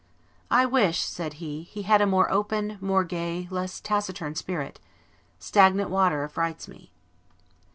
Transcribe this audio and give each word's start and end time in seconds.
"I 0.49 0.65
wish," 0.65 1.01
said 1.01 1.33
he, 1.33 1.61
"he 1.61 1.83
had 1.83 2.01
a 2.01 2.07
more 2.07 2.31
open, 2.31 2.79
more 2.81 3.03
gay, 3.03 3.47
less 3.51 3.79
taciturn 3.79 4.33
spirit; 4.33 4.79
stagnant 5.37 5.91
water 5.91 6.23
affrights 6.23 6.67
me." 6.67 6.91